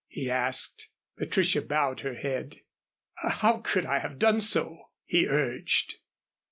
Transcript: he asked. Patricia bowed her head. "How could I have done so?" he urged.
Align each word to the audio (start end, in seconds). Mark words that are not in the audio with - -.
he 0.07 0.31
asked. 0.31 0.89
Patricia 1.15 1.61
bowed 1.61 1.99
her 1.99 2.15
head. 2.15 2.61
"How 3.17 3.59
could 3.59 3.85
I 3.85 3.99
have 3.99 4.17
done 4.17 4.41
so?" 4.41 4.89
he 5.05 5.27
urged. 5.27 5.97